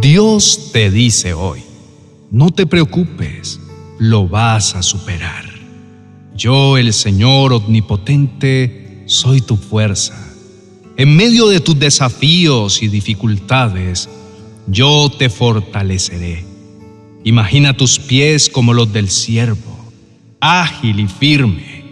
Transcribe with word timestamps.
Dios 0.00 0.70
te 0.72 0.90
dice 0.90 1.34
hoy, 1.34 1.60
no 2.30 2.50
te 2.50 2.66
preocupes, 2.66 3.60
lo 3.98 4.26
vas 4.26 4.74
a 4.74 4.82
superar. 4.82 5.44
Yo, 6.34 6.78
el 6.78 6.94
Señor 6.94 7.52
Omnipotente, 7.52 9.02
soy 9.04 9.42
tu 9.42 9.58
fuerza. 9.58 10.14
En 10.96 11.14
medio 11.14 11.48
de 11.48 11.60
tus 11.60 11.78
desafíos 11.78 12.82
y 12.82 12.88
dificultades, 12.88 14.08
yo 14.66 15.12
te 15.18 15.28
fortaleceré. 15.28 16.46
Imagina 17.24 17.76
tus 17.76 17.98
pies 17.98 18.48
como 18.48 18.72
los 18.72 18.90
del 18.94 19.10
siervo, 19.10 19.92
ágil 20.40 20.98
y 21.00 21.08
firme. 21.08 21.84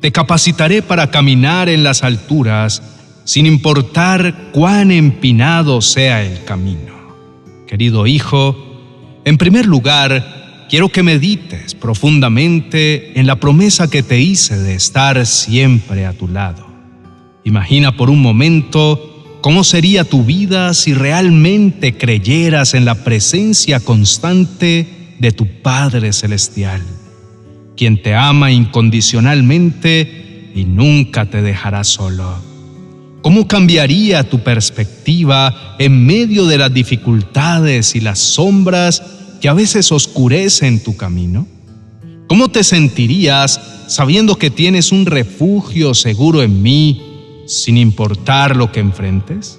Te 0.00 0.12
capacitaré 0.12 0.80
para 0.80 1.10
caminar 1.10 1.68
en 1.68 1.82
las 1.82 2.04
alturas 2.04 2.82
sin 3.24 3.46
importar 3.46 4.52
cuán 4.52 4.92
empinado 4.92 5.80
sea 5.80 6.24
el 6.24 6.44
camino. 6.44 6.97
Querido 7.68 8.06
hijo, 8.06 8.56
en 9.26 9.36
primer 9.36 9.66
lugar, 9.66 10.66
quiero 10.70 10.88
que 10.88 11.02
medites 11.02 11.74
profundamente 11.74 13.20
en 13.20 13.26
la 13.26 13.36
promesa 13.36 13.90
que 13.90 14.02
te 14.02 14.18
hice 14.18 14.56
de 14.56 14.74
estar 14.74 15.26
siempre 15.26 16.06
a 16.06 16.14
tu 16.14 16.28
lado. 16.28 16.66
Imagina 17.44 17.94
por 17.94 18.08
un 18.08 18.22
momento 18.22 19.38
cómo 19.42 19.64
sería 19.64 20.04
tu 20.04 20.24
vida 20.24 20.72
si 20.72 20.94
realmente 20.94 21.98
creyeras 21.98 22.72
en 22.72 22.86
la 22.86 23.04
presencia 23.04 23.80
constante 23.80 25.14
de 25.18 25.32
tu 25.32 25.46
Padre 25.60 26.14
Celestial, 26.14 26.82
quien 27.76 28.00
te 28.00 28.14
ama 28.14 28.50
incondicionalmente 28.50 30.52
y 30.54 30.64
nunca 30.64 31.26
te 31.26 31.42
dejará 31.42 31.84
solo. 31.84 32.47
¿Cómo 33.22 33.48
cambiaría 33.48 34.28
tu 34.28 34.40
perspectiva 34.40 35.76
en 35.78 36.06
medio 36.06 36.46
de 36.46 36.58
las 36.58 36.72
dificultades 36.72 37.96
y 37.96 38.00
las 38.00 38.20
sombras 38.20 39.02
que 39.40 39.48
a 39.48 39.54
veces 39.54 39.90
oscurecen 39.90 40.82
tu 40.82 40.96
camino? 40.96 41.46
¿Cómo 42.28 42.48
te 42.48 42.62
sentirías 42.62 43.60
sabiendo 43.88 44.36
que 44.36 44.50
tienes 44.50 44.92
un 44.92 45.04
refugio 45.06 45.94
seguro 45.94 46.42
en 46.42 46.62
mí 46.62 47.02
sin 47.46 47.76
importar 47.76 48.56
lo 48.56 48.70
que 48.70 48.80
enfrentes? 48.80 49.58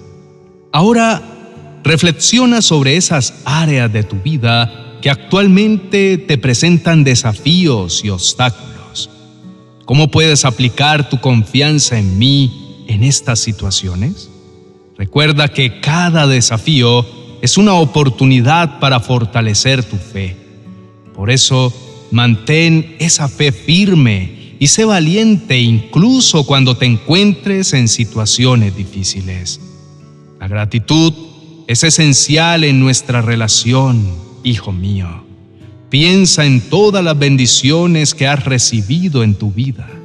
Ahora 0.72 1.22
reflexiona 1.84 2.62
sobre 2.62 2.96
esas 2.96 3.34
áreas 3.44 3.92
de 3.92 4.04
tu 4.04 4.18
vida 4.18 5.00
que 5.02 5.10
actualmente 5.10 6.18
te 6.18 6.38
presentan 6.38 7.04
desafíos 7.04 8.06
y 8.06 8.10
obstáculos. 8.10 9.10
¿Cómo 9.86 10.12
puedes 10.12 10.46
aplicar 10.46 11.10
tu 11.10 11.20
confianza 11.20 11.98
en 11.98 12.18
mí 12.18 12.69
en 12.90 13.04
estas 13.04 13.40
situaciones? 13.40 14.30
Recuerda 14.98 15.48
que 15.48 15.80
cada 15.80 16.28
desafío 16.28 17.06
es 17.42 17.58
una 17.58 17.76
oportunidad 17.76 18.80
para 18.80 19.00
fortalecer 19.00 19.84
tu 19.84 19.96
fe. 19.96 20.36
Por 21.14 21.30
eso, 21.30 21.74
mantén 22.12 22.96
esa 23.00 23.30
fe 23.30 23.52
firme 23.52 24.56
y 24.60 24.68
sé 24.68 24.84
valiente 24.84 25.58
incluso 25.60 26.46
cuando 26.46 26.76
te 26.76 26.86
encuentres 26.86 27.74
en 27.74 27.88
situaciones 27.88 28.76
difíciles. 28.76 29.62
La 30.40 30.48
gratitud 30.48 31.14
es 31.68 31.84
esencial 31.84 32.64
en 32.64 32.80
nuestra 32.80 33.22
relación, 33.22 34.04
hijo 34.44 34.72
mío. 34.72 35.24
Piensa 35.90 36.46
en 36.46 36.62
todas 36.62 37.04
las 37.04 37.18
bendiciones 37.18 38.14
que 38.14 38.28
has 38.28 38.44
recibido 38.44 39.24
en 39.24 39.36
tu 39.36 39.52
vida 39.52 39.99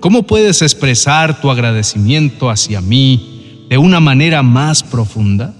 ¿Cómo 0.00 0.22
puedes 0.22 0.62
expresar 0.62 1.40
tu 1.40 1.50
agradecimiento 1.50 2.50
hacia 2.50 2.80
mí 2.80 3.64
de 3.68 3.78
una 3.78 3.98
manera 3.98 4.44
más 4.44 4.84
profunda? 4.84 5.54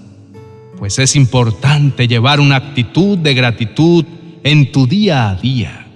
Pues 0.77 0.97
es 0.97 1.17
importante 1.17 2.07
llevar 2.07 2.39
una 2.39 2.55
actitud 2.55 3.17
de 3.17 3.33
gratitud 3.33 4.05
en 4.43 4.71
tu 4.71 4.87
día 4.87 5.29
a 5.29 5.35
día, 5.35 5.87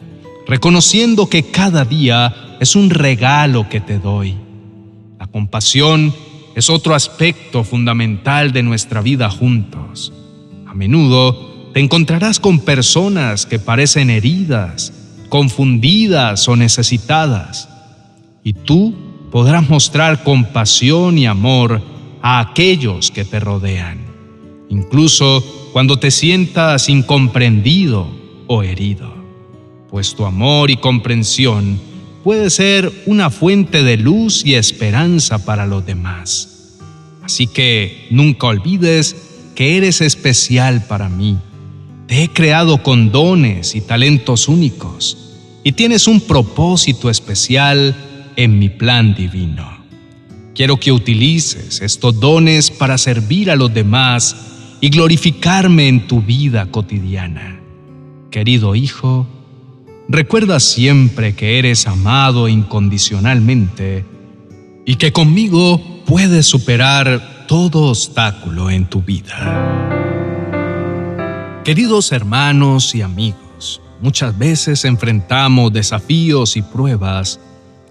reconociendo 0.46 1.30
que 1.30 1.44
cada 1.44 1.86
día 1.86 2.58
es 2.59 2.76
un 2.76 2.90
regalo 2.90 3.70
que 3.70 3.80
te 3.80 3.98
doy. 3.98 4.36
La 5.18 5.28
compasión 5.28 6.14
es 6.53 6.70
otro 6.70 6.96
aspecto 6.96 7.64
fundamental 7.64 8.52
de 8.52 8.62
nuestra 8.62 9.02
vida 9.02 9.30
juntos. 9.30 10.12
A 10.68 10.74
menudo 10.74 11.72
te 11.74 11.80
encontrarás 11.80 12.42
con 12.42 12.59
personas 12.59 13.46
que 13.46 13.58
parecen 13.58 14.09
heridas, 14.09 14.92
confundidas 15.30 16.46
o 16.50 16.58
necesitadas 16.58 17.70
y 18.44 18.54
tú 18.54 18.94
podrás 19.31 19.70
mostrar 19.70 20.24
compasión 20.24 21.18
y 21.18 21.26
amor 21.26 21.81
a 22.22 22.40
aquellos 22.40 23.12
que 23.12 23.26
te 23.26 23.40
rodean, 23.40 24.00
incluso 24.70 25.44
cuando 25.74 25.98
te 25.98 26.12
sientas 26.12 26.90
incomprendido 26.90 28.08
o 28.48 28.64
herido, 28.64 29.14
pues 29.90 30.16
tu 30.16 30.26
amor 30.26 30.70
y 30.70 30.78
comprensión 30.78 31.80
puede 32.24 32.50
ser 32.50 32.92
una 33.06 33.30
fuente 33.30 33.84
de 33.84 33.98
luz 33.98 34.46
y 34.46 34.56
esperanza 34.56 35.44
para 35.44 35.66
los 35.66 35.86
demás. 35.86 36.78
Así 37.24 37.48
que 37.48 38.08
nunca 38.12 38.48
olvides 38.48 39.16
que 39.56 39.78
eres 39.78 40.02
especial 40.02 40.86
para 40.86 41.09
mí. 41.09 41.38
Te 42.08 42.24
he 42.24 42.30
creado 42.30 42.84
con 42.84 43.12
dones 43.12 43.76
y 43.76 43.82
talentos 43.82 44.48
únicos 44.48 45.18
y 45.64 45.72
tienes 45.72 46.08
un 46.08 46.22
propósito 46.22 47.09
especial 47.09 47.96
en 48.36 48.60
mi 48.60 48.70
plan 48.70 49.16
divino. 49.16 49.84
Quiero 50.56 50.78
que 50.78 50.92
utilices 50.92 51.82
estos 51.82 52.20
dones 52.20 52.70
para 52.70 52.98
servir 52.98 53.50
a 53.50 53.56
los 53.56 53.74
demás 53.74 54.78
y 54.82 54.90
glorificarme 54.90 55.88
en 55.88 56.08
tu 56.08 56.22
vida 56.22 56.68
cotidiana. 56.68 57.60
Querido 58.30 58.76
hijo, 58.76 59.28
recuerda 60.08 60.60
siempre 60.60 61.36
que 61.36 61.58
eres 61.58 61.88
amado 61.88 62.48
incondicionalmente 62.48 64.06
y 64.86 64.96
que 64.96 65.12
conmigo 65.12 65.82
puedes 66.06 66.46
superar 66.46 67.46
todo 67.48 67.90
obstáculo 67.90 68.70
en 68.70 68.86
tu 68.86 69.02
vida. 69.02 69.72
Queridos 71.64 72.12
hermanos 72.12 72.94
y 72.94 73.02
amigos, 73.02 73.82
muchas 74.02 74.38
veces 74.38 74.86
enfrentamos 74.86 75.72
desafíos 75.72 76.58
y 76.58 76.62
pruebas 76.62 77.40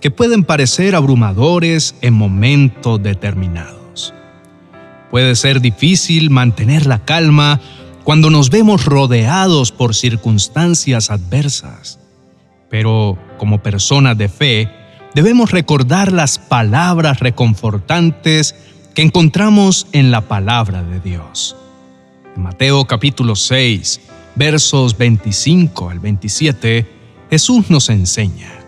que 0.03 0.11
pueden 0.11 0.43
parecer 0.43 0.97
abrumadores 0.97 1.95
en 2.03 2.13
momentos 2.13 3.01
determinados. 3.01 4.13
Puede 5.13 5.37
ser 5.37 5.61
difícil 5.61 6.29
mantener 6.29 6.87
la 6.87 7.05
calma 7.05 7.61
cuando 8.03 8.29
nos 8.29 8.51
vemos 8.51 8.85
rodeados 8.85 9.71
por 9.71 9.95
circunstancias 9.95 11.11
adversas, 11.11 12.01
pero 12.69 13.17
como 13.39 13.63
personas 13.63 14.19
de 14.19 14.29
fe 14.29 14.69
debemos 15.15 15.53
recordar 15.53 16.11
las 16.11 16.39
palabras 16.39 17.21
reconfortantes 17.21 18.57
que 18.95 19.03
encontramos 19.03 19.87
en 19.93 20.11
la 20.11 20.23
palabra 20.23 20.83
de 20.83 20.99
Dios. 20.99 21.55
En 22.35 22.43
Mateo 22.43 22.87
capítulo 22.87 23.37
6, 23.37 24.01
versos 24.35 24.99
25 24.99 25.91
al 25.91 26.01
27, 26.01 26.91
Jesús 27.31 27.71
nos 27.71 27.89
enseña, 27.89 28.62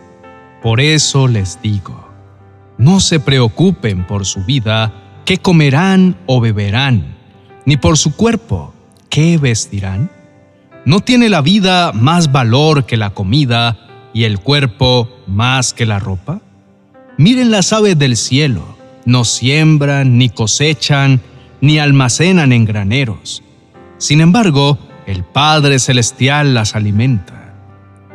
por 0.65 0.81
eso 0.81 1.27
les 1.27 1.61
digo, 1.61 2.09
no 2.79 2.99
se 2.99 3.19
preocupen 3.19 4.07
por 4.07 4.25
su 4.25 4.43
vida, 4.45 5.21
qué 5.23 5.37
comerán 5.37 6.17
o 6.25 6.41
beberán, 6.41 7.17
ni 7.67 7.77
por 7.77 7.99
su 7.99 8.15
cuerpo, 8.15 8.73
qué 9.11 9.37
vestirán. 9.37 10.09
¿No 10.83 11.01
tiene 11.01 11.29
la 11.29 11.41
vida 11.41 11.91
más 11.91 12.31
valor 12.31 12.87
que 12.87 12.97
la 12.97 13.11
comida 13.11 13.77
y 14.11 14.23
el 14.23 14.39
cuerpo 14.39 15.07
más 15.27 15.71
que 15.71 15.85
la 15.85 15.99
ropa? 15.99 16.41
Miren 17.19 17.51
las 17.51 17.71
aves 17.71 17.99
del 17.99 18.17
cielo, 18.17 18.75
no 19.05 19.23
siembran, 19.23 20.17
ni 20.17 20.29
cosechan, 20.29 21.21
ni 21.61 21.77
almacenan 21.77 22.51
en 22.51 22.65
graneros. 22.65 23.43
Sin 23.99 24.19
embargo, 24.19 24.79
el 25.05 25.23
Padre 25.23 25.77
Celestial 25.77 26.55
las 26.55 26.73
alimenta. 26.73 27.44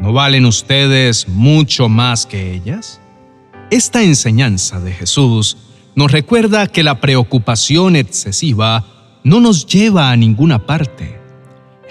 ¿No 0.00 0.14
valen 0.14 0.46
ustedes 0.46 1.28
mucho 1.28 1.90
más 1.90 2.24
que 2.24 2.54
ellas? 2.54 3.00
Esta 3.70 4.02
enseñanza 4.02 4.80
de 4.80 4.92
Jesús 4.92 5.58
nos 5.94 6.10
recuerda 6.10 6.66
que 6.68 6.82
la 6.82 7.00
preocupación 7.00 7.96
excesiva 7.96 8.86
no 9.24 9.40
nos 9.40 9.66
lleva 9.66 10.10
a 10.10 10.16
ninguna 10.16 10.64
parte. 10.64 11.20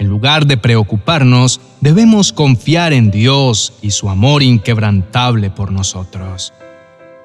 En 0.00 0.08
lugar 0.08 0.46
de 0.46 0.56
preocuparnos, 0.56 1.60
debemos 1.80 2.32
confiar 2.32 2.92
en 2.92 3.12
Dios 3.12 3.74
y 3.80 3.92
su 3.92 4.10
amor 4.10 4.42
inquebrantable 4.42 5.50
por 5.50 5.70
nosotros. 5.70 6.52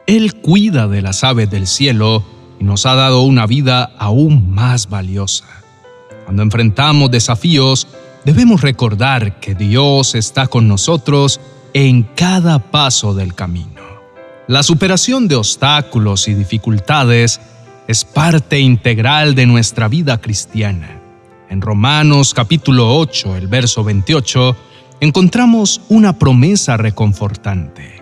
Él 0.06 0.36
cuida 0.36 0.88
de 0.88 1.02
las 1.02 1.24
aves 1.24 1.50
del 1.50 1.66
cielo 1.66 2.24
y 2.60 2.64
nos 2.64 2.86
ha 2.86 2.94
dado 2.94 3.24
una 3.24 3.48
vida 3.48 3.92
aún 3.98 4.52
más 4.52 4.88
valiosa. 4.88 5.46
Cuando 6.26 6.44
enfrentamos 6.44 7.10
desafíos, 7.10 7.88
debemos 8.26 8.62
recordar 8.62 9.40
que 9.40 9.54
Dios 9.54 10.16
está 10.16 10.48
con 10.48 10.68
nosotros 10.68 11.40
en 11.74 12.04
cada 12.04 12.60
paso 12.60 13.14
del 13.14 13.36
camino. 13.36 13.82
La 14.48 14.64
superación 14.64 15.28
de 15.28 15.36
obstáculos 15.36 16.28
y 16.28 16.34
dificultades 16.34 17.40
es 17.88 18.04
parte 18.04 18.60
integral 18.60 19.36
de 19.36 19.46
nuestra 19.46 19.88
vida 19.88 20.20
cristiana. 20.20 21.00
En 21.50 21.62
Romanos 21.62 22.34
capítulo 22.34 22.98
8, 22.98 23.36
el 23.38 23.48
verso 23.48 23.84
28, 23.84 24.56
encontramos 25.00 25.82
una 25.90 26.18
promesa 26.18 26.78
reconfortante. 26.78 28.02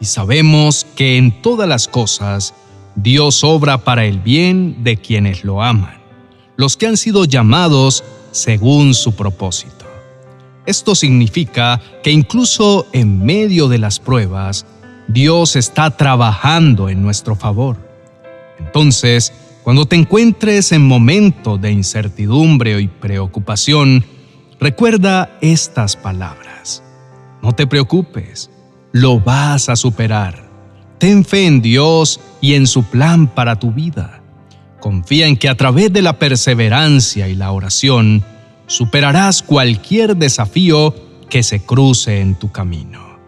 Y 0.00 0.04
sabemos 0.04 0.86
que 0.94 1.16
en 1.16 1.42
todas 1.42 1.68
las 1.68 1.88
cosas 1.88 2.54
Dios 2.94 3.42
obra 3.42 3.78
para 3.78 4.04
el 4.04 4.20
bien 4.20 4.84
de 4.84 4.96
quienes 4.96 5.42
lo 5.42 5.62
aman, 5.62 5.98
los 6.56 6.76
que 6.76 6.86
han 6.86 6.96
sido 6.96 7.24
llamados 7.24 8.04
según 8.38 8.94
su 8.94 9.14
propósito. 9.14 9.86
Esto 10.66 10.94
significa 10.94 11.80
que 12.02 12.10
incluso 12.10 12.86
en 12.92 13.24
medio 13.24 13.68
de 13.68 13.78
las 13.78 13.98
pruebas, 13.98 14.66
Dios 15.08 15.56
está 15.56 15.96
trabajando 15.96 16.88
en 16.88 17.02
nuestro 17.02 17.34
favor. 17.34 17.76
Entonces, 18.58 19.32
cuando 19.64 19.86
te 19.86 19.96
encuentres 19.96 20.72
en 20.72 20.86
momentos 20.86 21.60
de 21.60 21.72
incertidumbre 21.72 22.80
y 22.80 22.88
preocupación, 22.88 24.04
recuerda 24.60 25.30
estas 25.40 25.96
palabras. 25.96 26.82
No 27.42 27.52
te 27.52 27.66
preocupes, 27.66 28.50
lo 28.92 29.20
vas 29.20 29.68
a 29.68 29.76
superar. 29.76 30.48
Ten 30.98 31.24
fe 31.24 31.46
en 31.46 31.62
Dios 31.62 32.20
y 32.40 32.54
en 32.54 32.66
su 32.66 32.82
plan 32.84 33.26
para 33.26 33.58
tu 33.58 33.72
vida. 33.72 34.17
Confía 34.88 35.26
en 35.26 35.36
que 35.36 35.50
a 35.50 35.54
través 35.54 35.92
de 35.92 36.00
la 36.00 36.18
perseverancia 36.18 37.28
y 37.28 37.34
la 37.34 37.52
oración 37.52 38.24
superarás 38.68 39.42
cualquier 39.42 40.16
desafío 40.16 40.94
que 41.28 41.42
se 41.42 41.60
cruce 41.60 42.22
en 42.22 42.36
tu 42.36 42.50
camino. 42.50 43.18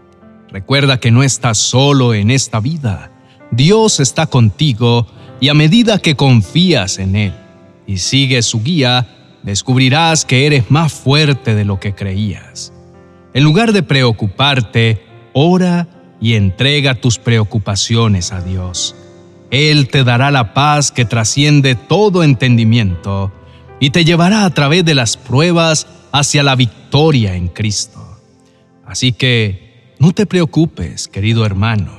Recuerda 0.50 1.00
que 1.00 1.10
no 1.10 1.22
estás 1.22 1.58
solo 1.58 2.14
en 2.14 2.30
esta 2.30 2.60
vida. 2.60 3.12
Dios 3.50 4.00
está 4.00 4.26
contigo 4.26 5.06
y 5.38 5.50
a 5.50 5.54
medida 5.54 5.98
que 5.98 6.16
confías 6.16 6.98
en 6.98 7.14
Él 7.14 7.34
y 7.86 7.98
sigues 7.98 8.46
su 8.46 8.62
guía, 8.62 9.06
descubrirás 9.42 10.24
que 10.24 10.46
eres 10.46 10.70
más 10.70 10.94
fuerte 10.94 11.54
de 11.54 11.66
lo 11.66 11.78
que 11.78 11.94
creías. 11.94 12.72
En 13.34 13.44
lugar 13.44 13.74
de 13.74 13.82
preocuparte, 13.82 15.04
ora 15.34 15.88
y 16.22 16.36
entrega 16.36 16.94
tus 16.94 17.18
preocupaciones 17.18 18.32
a 18.32 18.40
Dios. 18.40 18.96
Él 19.50 19.88
te 19.88 20.05
dará 20.05 20.31
la 20.31 20.55
paz 20.55 20.93
que 20.93 21.05
trasciende 21.05 21.75
todo 21.75 22.23
entendimiento 22.23 23.32
y 23.81 23.91
te 23.91 24.05
llevará 24.05 24.44
a 24.44 24.50
través 24.50 24.85
de 24.85 24.94
las 24.94 25.17
pruebas 25.17 25.87
hacia 26.12 26.43
la 26.43 26.55
victoria 26.55 27.35
en 27.35 27.49
Cristo. 27.49 28.20
Así 28.85 29.12
que 29.12 29.94
no 29.99 30.12
te 30.12 30.26
preocupes, 30.26 31.08
querido 31.08 31.44
hermano, 31.44 31.93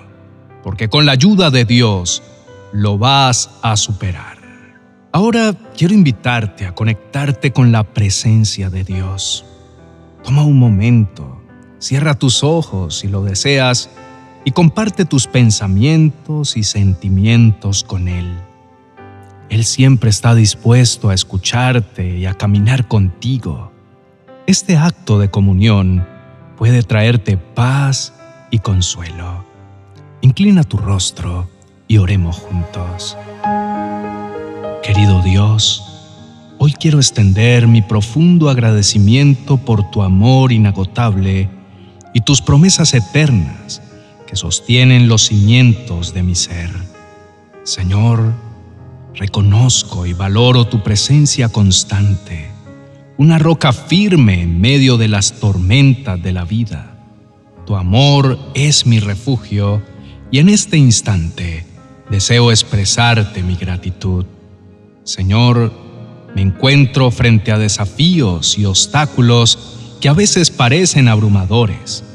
porque 0.64 0.90
con 0.90 1.06
la 1.06 1.14
ayuda 1.14 1.50
de 1.50 1.66
Dios 1.66 2.24
lo 2.72 2.98
vas 2.98 3.50
a 3.62 3.76
superar. 3.76 4.38
Ahora 5.12 5.54
quiero 5.78 5.94
invitarte 5.94 6.66
a 6.66 6.74
conectarte 6.74 7.52
con 7.52 7.74
la 7.74 7.84
presencia 7.84 8.70
de 8.70 8.86
Dios. 8.86 9.44
Toma 10.24 10.46
un 10.46 10.58
momento, 10.58 11.42
cierra 11.80 12.16
tus 12.16 12.44
ojos 12.44 13.00
si 13.00 13.10
lo 13.10 13.24
deseas 13.24 13.90
y 14.44 14.52
comparte 14.52 15.06
tus 15.06 15.28
pensamientos 15.28 16.58
y 16.58 16.64
sentimientos 16.64 17.84
con 17.84 18.08
Él. 18.08 18.34
Él 19.50 19.66
siempre 19.66 20.10
está 20.10 20.34
dispuesto 20.34 21.10
a 21.10 21.14
escucharte 21.14 22.18
y 22.18 22.26
a 22.26 22.34
caminar 22.34 22.88
contigo. 22.88 23.72
Este 24.48 24.78
acto 24.78 25.20
de 25.20 25.30
comunión 25.30 26.08
puede 26.58 26.84
traerte 26.84 27.38
paz 27.38 28.14
y 28.50 28.60
consuelo. 28.60 29.46
Inclina 30.22 30.64
tu 30.64 30.78
rostro 30.78 31.50
y 31.88 31.98
oremos 31.98 32.38
juntos. 32.38 33.18
Querido 34.84 35.22
Dios, 35.22 35.84
hoy 36.58 36.74
quiero 36.74 36.98
extender 36.98 37.68
mi 37.68 37.82
profundo 37.82 38.50
agradecimiento 38.50 39.58
por 39.58 39.92
tu 39.92 40.02
amor 40.02 40.52
inagotable 40.52 41.50
y 42.14 42.22
tus 42.22 42.42
promesas 42.42 42.94
eternas 42.94 43.82
que 44.32 44.38
sostienen 44.38 45.10
los 45.10 45.26
cimientos 45.26 46.14
de 46.14 46.24
mi 46.24 46.36
ser. 46.36 46.70
Señor, 47.66 48.34
reconozco 49.14 50.06
y 50.06 50.14
valoro 50.14 50.68
tu 50.68 50.82
presencia 50.82 51.50
constante, 51.50 52.50
una 53.18 53.40
roca 53.40 53.74
firme 53.74 54.42
en 54.42 54.62
medio 54.62 54.96
de 54.96 55.10
las 55.10 55.34
tormentas 55.42 56.24
de 56.24 56.32
la 56.32 56.46
vida. 56.46 56.98
Tu 57.66 57.76
amor 57.76 58.40
es 58.54 58.86
mi 58.86 59.02
refugio 59.02 59.82
y 60.32 60.40
en 60.40 60.48
este 60.48 60.78
instante 60.78 61.66
deseo 62.10 62.52
expresarte 62.52 63.44
mi 63.44 63.58
gratitud. 63.58 64.26
Señor, 65.04 65.74
me 66.34 66.42
encuentro 66.42 67.12
frente 67.12 67.52
a 67.52 67.60
desafíos 67.60 68.58
y 68.58 68.64
obstáculos 68.64 69.76
que 70.00 70.08
a 70.08 70.14
veces 70.14 70.52
parecen 70.52 71.10
abrumadores 71.10 72.06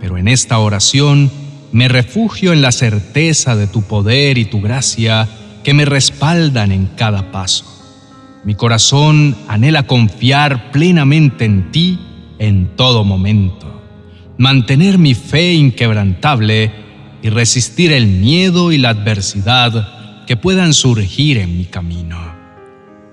pero 0.00 0.18
en 0.18 0.28
esta 0.28 0.58
oración 0.58 1.30
me 1.72 1.88
refugio 1.88 2.52
en 2.52 2.62
la 2.62 2.72
certeza 2.72 3.56
de 3.56 3.66
tu 3.66 3.82
poder 3.82 4.38
y 4.38 4.44
tu 4.44 4.60
gracia 4.60 5.28
que 5.64 5.74
me 5.74 5.84
respaldan 5.84 6.72
en 6.72 6.86
cada 6.86 7.30
paso. 7.30 7.64
Mi 8.44 8.54
corazón 8.54 9.36
anhela 9.48 9.86
confiar 9.86 10.70
plenamente 10.70 11.44
en 11.44 11.70
ti 11.72 11.98
en 12.38 12.76
todo 12.76 13.04
momento, 13.04 13.82
mantener 14.38 14.98
mi 14.98 15.14
fe 15.14 15.54
inquebrantable 15.54 16.72
y 17.22 17.30
resistir 17.30 17.92
el 17.92 18.06
miedo 18.06 18.72
y 18.72 18.78
la 18.78 18.90
adversidad 18.90 20.24
que 20.26 20.36
puedan 20.36 20.72
surgir 20.72 21.38
en 21.38 21.58
mi 21.58 21.64
camino. 21.64 22.18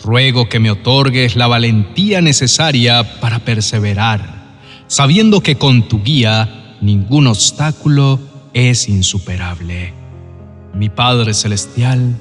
Ruego 0.03 0.47
que 0.47 0.59
me 0.59 0.69
otorgues 0.69 1.35
la 1.35 1.47
valentía 1.47 2.21
necesaria 2.21 3.19
para 3.19 3.39
perseverar, 3.39 4.57
sabiendo 4.87 5.41
que 5.41 5.55
con 5.55 5.87
tu 5.87 6.03
guía 6.03 6.64
ningún 6.85 7.27
obstáculo 7.27 8.19
es 8.53 8.87
insuperable. 8.87 9.93
Mi 10.73 10.89
Padre 10.89 11.33
Celestial, 11.33 12.15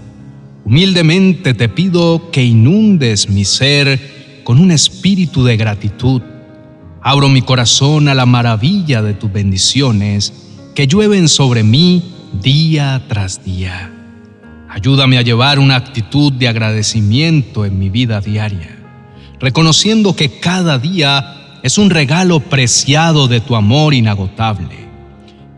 humildemente 0.64 1.54
te 1.54 1.68
pido 1.68 2.30
que 2.30 2.44
inundes 2.44 3.28
mi 3.28 3.44
ser 3.44 4.42
con 4.44 4.58
un 4.58 4.70
espíritu 4.70 5.44
de 5.44 5.56
gratitud. 5.56 6.22
Abro 7.02 7.28
mi 7.28 7.42
corazón 7.42 8.08
a 8.08 8.14
la 8.14 8.26
maravilla 8.26 9.02
de 9.02 9.14
tus 9.14 9.32
bendiciones 9.32 10.32
que 10.74 10.86
llueven 10.86 11.28
sobre 11.28 11.62
mí 11.62 12.02
día 12.42 13.04
tras 13.08 13.44
día. 13.44 13.90
Ayúdame 14.68 15.18
a 15.18 15.22
llevar 15.22 15.58
una 15.58 15.76
actitud 15.76 16.32
de 16.32 16.48
agradecimiento 16.48 17.64
en 17.64 17.78
mi 17.78 17.90
vida 17.90 18.20
diaria, 18.20 18.76
reconociendo 19.38 20.16
que 20.16 20.40
cada 20.40 20.78
día 20.78 21.43
es 21.64 21.78
un 21.78 21.88
regalo 21.88 22.40
preciado 22.40 23.26
de 23.26 23.40
tu 23.40 23.56
amor 23.56 23.94
inagotable. 23.94 24.86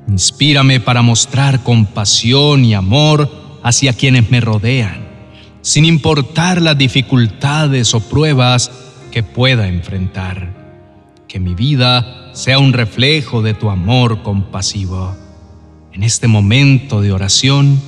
Inspírame 0.07 0.79
para 0.79 1.03
mostrar 1.03 1.65
compasión 1.65 2.65
y 2.65 2.75
amor 2.75 3.59
hacia 3.65 3.93
quienes 3.93 4.31
me 4.31 4.41
rodean, 4.41 5.05
sin 5.63 5.85
importar 5.85 6.63
las 6.63 6.79
dificultades 6.79 7.93
o 7.93 7.99
pruebas 7.99 8.71
que 9.11 9.25
pueda 9.25 9.67
enfrentar. 9.67 10.55
Que 11.27 11.41
mi 11.41 11.57
vida 11.57 12.31
sea 12.35 12.61
un 12.61 12.73
reflejo 12.73 13.43
de 13.43 13.55
tu 13.55 13.69
amor 13.69 14.23
compasivo. 14.23 15.17
En 15.93 16.05
este 16.05 16.29
momento 16.29 17.01
de 17.01 17.11
oración, 17.11 17.81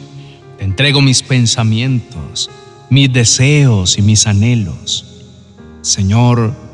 te 0.58 0.64
entrego 0.64 1.02
mis 1.02 1.22
pensamientos, 1.22 2.50
mis 2.90 3.12
deseos 3.12 3.96
y 3.96 4.02
mis 4.02 4.26
anhelos. 4.26 5.04
Señor, 5.82 6.67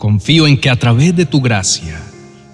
Confío 0.00 0.46
en 0.46 0.56
que 0.56 0.70
a 0.70 0.76
través 0.76 1.14
de 1.14 1.26
tu 1.26 1.42
gracia 1.42 2.00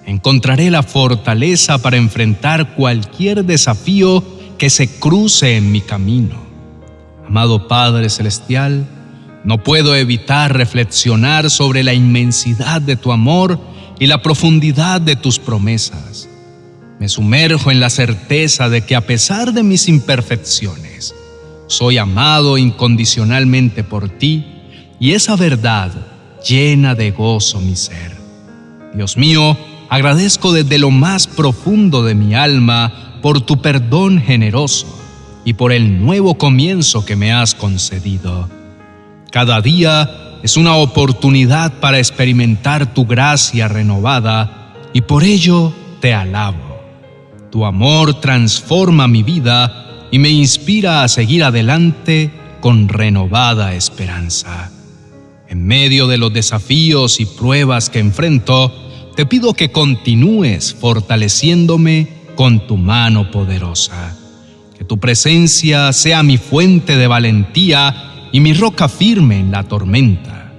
encontraré 0.05 0.69
la 0.69 0.83
fortaleza 0.83 1.77
para 1.77 1.95
enfrentar 1.95 2.75
cualquier 2.75 3.45
desafío 3.45 4.21
que 4.57 4.69
se 4.69 4.99
cruce 4.99 5.55
en 5.55 5.71
mi 5.71 5.79
camino. 5.79 6.35
Amado 7.25 7.69
Padre 7.69 8.09
Celestial, 8.09 8.85
no 9.45 9.63
puedo 9.63 9.95
evitar 9.95 10.57
reflexionar 10.57 11.49
sobre 11.49 11.85
la 11.85 11.93
inmensidad 11.93 12.81
de 12.81 12.97
tu 12.97 13.13
amor 13.13 13.61
y 13.97 14.07
la 14.07 14.21
profundidad 14.21 14.99
de 14.99 15.15
tus 15.15 15.39
promesas. 15.39 16.27
Me 16.99 17.07
sumerjo 17.07 17.71
en 17.71 17.79
la 17.79 17.89
certeza 17.89 18.67
de 18.67 18.81
que 18.81 18.93
a 18.93 19.07
pesar 19.07 19.53
de 19.53 19.63
mis 19.63 19.87
imperfecciones, 19.87 21.15
soy 21.67 21.97
amado 21.97 22.57
incondicionalmente 22.57 23.85
por 23.85 24.09
ti 24.09 24.45
y 24.99 25.13
esa 25.13 25.37
verdad 25.37 26.16
llena 26.45 26.95
de 26.95 27.11
gozo 27.11 27.59
mi 27.59 27.75
ser. 27.75 28.15
Dios 28.93 29.17
mío, 29.17 29.57
agradezco 29.89 30.53
desde 30.53 30.77
lo 30.77 30.91
más 30.91 31.27
profundo 31.27 32.03
de 32.03 32.15
mi 32.15 32.35
alma 32.35 33.19
por 33.21 33.41
tu 33.41 33.61
perdón 33.61 34.21
generoso 34.21 34.87
y 35.45 35.53
por 35.53 35.71
el 35.71 36.03
nuevo 36.03 36.37
comienzo 36.37 37.05
que 37.05 37.15
me 37.15 37.31
has 37.31 37.55
concedido. 37.55 38.49
Cada 39.31 39.61
día 39.61 40.39
es 40.43 40.57
una 40.57 40.75
oportunidad 40.75 41.73
para 41.79 41.99
experimentar 41.99 42.93
tu 42.93 43.05
gracia 43.05 43.67
renovada 43.67 44.73
y 44.93 45.01
por 45.01 45.23
ello 45.23 45.73
te 45.99 46.13
alabo. 46.13 46.81
Tu 47.51 47.65
amor 47.65 48.19
transforma 48.19 49.07
mi 49.07 49.23
vida 49.23 50.07
y 50.11 50.19
me 50.19 50.29
inspira 50.29 51.03
a 51.03 51.07
seguir 51.07 51.43
adelante 51.43 52.31
con 52.61 52.87
renovada 52.87 53.73
esperanza. 53.73 54.71
En 55.49 55.65
medio 55.65 56.07
de 56.07 56.17
los 56.17 56.33
desafíos 56.33 57.19
y 57.19 57.25
pruebas 57.25 57.89
que 57.89 57.99
enfrento, 57.99 58.73
te 59.15 59.25
pido 59.25 59.53
que 59.53 59.71
continúes 59.71 60.73
fortaleciéndome 60.73 62.07
con 62.35 62.67
tu 62.67 62.77
mano 62.77 63.31
poderosa. 63.31 64.17
Que 64.77 64.83
tu 64.83 64.99
presencia 64.99 65.93
sea 65.93 66.21
mi 66.21 66.37
fuente 66.37 66.97
de 66.97 67.07
valentía 67.07 68.29
y 68.31 68.41
mi 68.41 68.53
roca 68.53 68.89
firme 68.89 69.39
en 69.39 69.51
la 69.51 69.63
tormenta. 69.63 70.53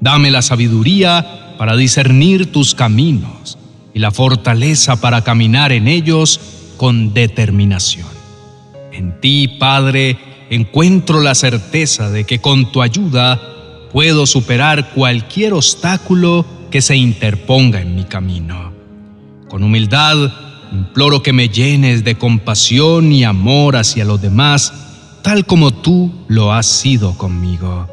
Dame 0.00 0.30
la 0.30 0.42
sabiduría 0.42 1.54
para 1.58 1.76
discernir 1.76 2.50
tus 2.50 2.74
caminos 2.74 3.58
y 3.92 3.98
la 3.98 4.10
fortaleza 4.10 5.00
para 5.00 5.22
caminar 5.22 5.72
en 5.72 5.86
ellos 5.86 6.40
con 6.78 7.12
determinación. 7.12 8.08
En 8.92 9.20
ti, 9.20 9.46
Padre, 9.58 10.18
encuentro 10.48 11.20
la 11.20 11.34
certeza 11.34 12.10
de 12.10 12.24
que 12.24 12.40
con 12.40 12.72
tu 12.72 12.82
ayuda 12.82 13.40
puedo 13.92 14.26
superar 14.26 14.90
cualquier 14.90 15.52
obstáculo 15.52 16.46
que 16.70 16.80
se 16.80 16.96
interponga 16.96 17.80
en 17.80 17.94
mi 17.94 18.04
camino. 18.04 18.72
Con 19.48 19.64
humildad, 19.64 20.32
imploro 20.72 21.22
que 21.22 21.32
me 21.32 21.48
llenes 21.48 22.04
de 22.04 22.16
compasión 22.16 23.12
y 23.12 23.24
amor 23.24 23.76
hacia 23.76 24.04
los 24.04 24.20
demás, 24.20 24.72
tal 25.22 25.44
como 25.44 25.72
tú 25.72 26.12
lo 26.28 26.52
has 26.52 26.66
sido 26.66 27.18
conmigo. 27.18 27.88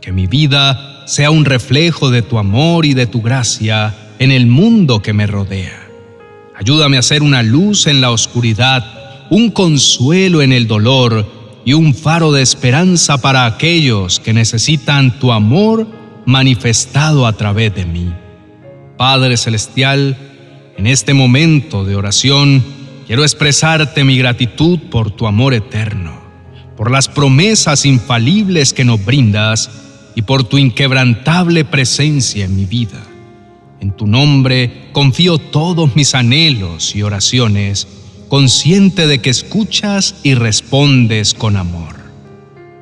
Que 0.00 0.12
mi 0.12 0.26
vida 0.26 1.04
sea 1.06 1.30
un 1.30 1.44
reflejo 1.44 2.10
de 2.10 2.22
tu 2.22 2.38
amor 2.38 2.86
y 2.86 2.94
de 2.94 3.06
tu 3.06 3.20
gracia 3.20 3.94
en 4.18 4.30
el 4.30 4.46
mundo 4.46 5.02
que 5.02 5.12
me 5.12 5.26
rodea. 5.26 5.78
Ayúdame 6.56 6.98
a 6.98 7.02
ser 7.02 7.22
una 7.22 7.42
luz 7.42 7.86
en 7.86 8.00
la 8.00 8.10
oscuridad, 8.10 8.84
un 9.30 9.50
consuelo 9.50 10.42
en 10.42 10.52
el 10.52 10.66
dolor, 10.66 11.26
y 11.64 11.74
un 11.74 11.94
faro 11.94 12.32
de 12.32 12.42
esperanza 12.42 13.18
para 13.18 13.46
aquellos 13.46 14.20
que 14.20 14.32
necesitan 14.32 15.18
tu 15.18 15.32
amor 15.32 15.86
manifestado 16.26 17.26
a 17.26 17.32
través 17.32 17.74
de 17.74 17.84
mí. 17.84 18.12
Padre 18.96 19.36
Celestial, 19.36 20.16
en 20.76 20.86
este 20.86 21.14
momento 21.14 21.84
de 21.84 21.96
oración, 21.96 22.64
quiero 23.06 23.22
expresarte 23.22 24.04
mi 24.04 24.16
gratitud 24.16 24.78
por 24.90 25.10
tu 25.10 25.26
amor 25.26 25.54
eterno, 25.54 26.20
por 26.76 26.90
las 26.90 27.08
promesas 27.08 27.84
infalibles 27.84 28.72
que 28.72 28.84
nos 28.84 29.04
brindas 29.04 29.70
y 30.14 30.22
por 30.22 30.44
tu 30.44 30.58
inquebrantable 30.58 31.64
presencia 31.64 32.44
en 32.44 32.56
mi 32.56 32.66
vida. 32.66 33.02
En 33.80 33.96
tu 33.96 34.06
nombre 34.06 34.88
confío 34.92 35.38
todos 35.38 35.96
mis 35.96 36.14
anhelos 36.14 36.94
y 36.94 37.02
oraciones 37.02 37.88
consciente 38.30 39.08
de 39.08 39.20
que 39.20 39.28
escuchas 39.28 40.14
y 40.22 40.34
respondes 40.34 41.34
con 41.34 41.56
amor. 41.56 41.96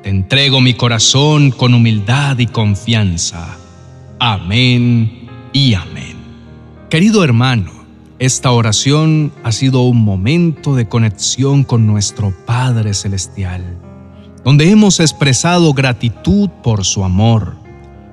Te 0.03 0.09
entrego 0.09 0.61
mi 0.61 0.75
corazón 0.75 1.49
con 1.49 1.73
humildad 1.73 2.37
y 2.37 2.45
confianza. 2.45 3.57
Amén 4.19 5.27
y 5.51 5.73
amén. 5.73 6.17
Querido 6.91 7.23
hermano, 7.23 7.71
esta 8.19 8.51
oración 8.51 9.33
ha 9.43 9.51
sido 9.51 9.81
un 9.81 10.03
momento 10.03 10.75
de 10.75 10.87
conexión 10.87 11.63
con 11.63 11.87
nuestro 11.87 12.31
Padre 12.45 12.93
Celestial, 12.93 13.63
donde 14.45 14.69
hemos 14.69 14.99
expresado 14.99 15.73
gratitud 15.73 16.49
por 16.61 16.85
su 16.85 17.03
amor. 17.03 17.55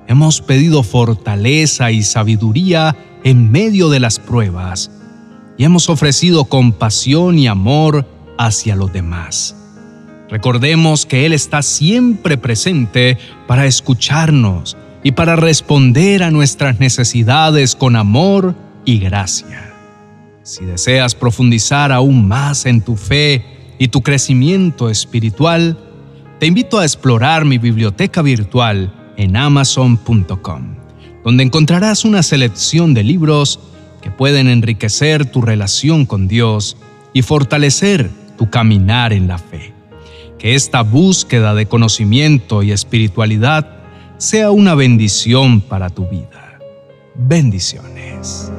Hemos 0.09 0.41
pedido 0.41 0.83
fortaleza 0.83 1.91
y 1.91 2.03
sabiduría 2.03 2.97
en 3.25 3.51
medio 3.53 3.91
de 3.91 4.01
las 4.01 4.19
pruebas 4.19 4.91
y 5.59 5.65
hemos 5.65 5.89
ofrecido 5.89 6.45
compasión 6.45 7.39
y 7.39 7.47
amor 7.47 8.07
hacia 8.39 8.77
los 8.77 8.93
demás. 8.93 9.57
Recordemos 10.29 11.07
que 11.07 11.25
Él 11.25 11.33
está 11.33 11.63
siempre 11.63 12.37
presente 12.37 13.17
para 13.47 13.67
escucharnos 13.67 14.77
y 15.03 15.13
para 15.13 15.37
responder 15.37 16.23
a 16.23 16.31
nuestras 16.31 16.81
necesidades 16.81 17.77
con 17.77 17.95
amor 17.95 18.57
y 18.85 18.99
gracia. 18.99 19.73
Si 20.43 20.65
deseas 20.65 21.15
profundizar 21.15 21.93
aún 21.93 22.27
más 22.27 22.67
en 22.67 22.81
tu 22.81 22.97
fe 22.97 23.45
y 23.79 23.89
tu 23.89 24.03
crecimiento 24.03 24.91
espiritual, 24.91 25.79
te 26.39 26.47
invito 26.47 26.79
a 26.79 26.85
explorar 26.85 27.45
mi 27.45 27.59
biblioteca 27.59 28.21
virtual 28.21 28.93
en 29.17 29.37
amazon.com, 29.37 30.77
donde 31.25 31.45
encontrarás 31.45 32.05
una 32.05 32.23
selección 32.23 32.93
de 32.93 33.05
libros 33.05 33.61
que 34.07 34.13
pueden 34.13 34.47
enriquecer 34.47 35.27
tu 35.27 35.43
relación 35.43 36.07
con 36.07 36.29
Dios 36.29 36.77
y 37.13 37.23
fortalecer 37.23 38.09
tu 38.39 38.49
caminar 38.51 39.13
en 39.13 39.27
la 39.27 39.37
fe. 39.37 39.75
Que 40.39 40.55
esta 40.55 40.83
búsqueda 40.83 41.57
de 41.57 41.67
conocimiento 41.67 42.63
y 42.63 42.71
espiritualidad 42.71 43.69
sea 44.17 44.53
una 44.53 44.77
bendición 44.77 45.61
para 45.61 45.91
tu 45.91 46.07
vida. 46.07 46.61
Bendiciones. 47.17 48.53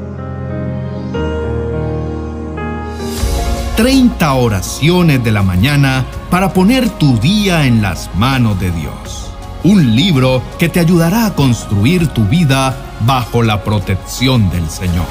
30 3.78 4.34
oraciones 4.34 5.24
de 5.24 5.32
la 5.32 5.44
mañana 5.44 6.06
para 6.30 6.52
poner 6.52 6.90
tu 6.90 7.18
día 7.20 7.66
en 7.66 7.82
las 7.82 8.14
manos 8.16 8.60
de 8.60 8.70
Dios. 8.72 9.27
Un 9.68 9.98
libro 9.98 10.42
que 10.58 10.70
te 10.70 10.80
ayudará 10.80 11.26
a 11.26 11.34
construir 11.36 12.08
tu 12.08 12.24
vida 12.24 12.74
bajo 13.02 13.44
la 13.44 13.66
protección 13.66 14.50
del 14.50 14.70
Señor. 14.70 15.06